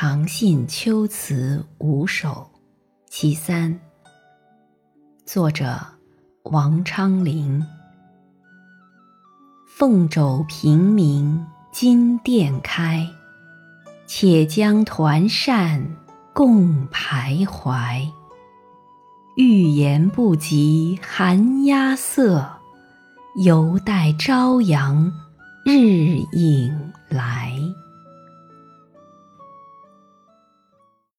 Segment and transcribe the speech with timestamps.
[0.00, 2.48] 长信秋词五首·
[3.10, 3.80] 其三，
[5.26, 5.76] 作者
[6.44, 7.60] 王昌龄。
[9.66, 13.08] 凤肘平明金殿开，
[14.06, 15.84] 且将团扇
[16.32, 18.08] 共徘徊。
[19.36, 22.48] 欲言不及寒鸦色，
[23.44, 25.12] 犹待朝阳
[25.64, 27.52] 日影来。